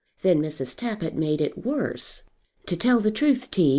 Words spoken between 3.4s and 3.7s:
T.